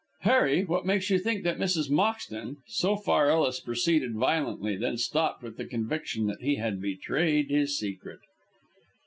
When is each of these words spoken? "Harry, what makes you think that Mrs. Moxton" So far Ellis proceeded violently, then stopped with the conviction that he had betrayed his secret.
"Harry, 0.21 0.65
what 0.65 0.83
makes 0.83 1.11
you 1.11 1.19
think 1.19 1.43
that 1.43 1.59
Mrs. 1.59 1.87
Moxton" 1.91 2.55
So 2.81 2.95
far 2.95 3.29
Ellis 3.29 3.59
proceeded 3.59 4.15
violently, 4.15 4.75
then 4.75 4.97
stopped 4.97 5.43
with 5.43 5.57
the 5.57 5.65
conviction 5.65 6.25
that 6.25 6.41
he 6.41 6.55
had 6.55 6.81
betrayed 6.81 7.51
his 7.51 7.77
secret. 7.77 8.21